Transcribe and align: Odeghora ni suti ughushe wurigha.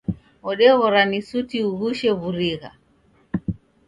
Odeghora 0.49 1.01
ni 1.09 1.19
suti 1.27 1.57
ughushe 1.69 2.09
wurigha. 2.19 2.69